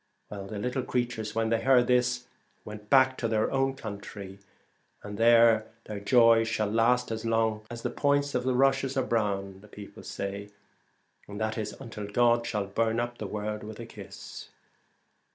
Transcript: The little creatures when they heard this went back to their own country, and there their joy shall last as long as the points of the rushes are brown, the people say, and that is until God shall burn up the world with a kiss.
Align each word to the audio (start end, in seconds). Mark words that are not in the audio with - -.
The 0.31 0.57
little 0.57 0.81
creatures 0.81 1.35
when 1.35 1.49
they 1.49 1.61
heard 1.61 1.85
this 1.85 2.25
went 2.65 2.89
back 2.89 3.19
to 3.19 3.27
their 3.27 3.51
own 3.51 3.75
country, 3.75 4.39
and 5.03 5.15
there 5.15 5.67
their 5.83 5.99
joy 5.99 6.43
shall 6.43 6.71
last 6.71 7.11
as 7.11 7.23
long 7.23 7.67
as 7.69 7.83
the 7.83 7.91
points 7.91 8.33
of 8.33 8.43
the 8.43 8.55
rushes 8.55 8.97
are 8.97 9.05
brown, 9.05 9.59
the 9.61 9.67
people 9.67 10.01
say, 10.01 10.49
and 11.27 11.39
that 11.39 11.55
is 11.55 11.73
until 11.79 12.07
God 12.07 12.47
shall 12.47 12.65
burn 12.65 12.99
up 12.99 13.19
the 13.19 13.27
world 13.27 13.61
with 13.63 13.79
a 13.79 13.85
kiss. 13.85 14.49